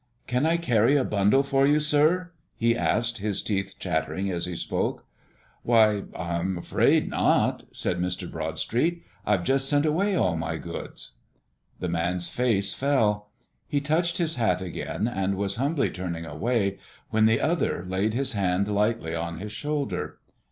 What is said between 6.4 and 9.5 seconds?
afraid not," said Mr. Broadstreet. "I've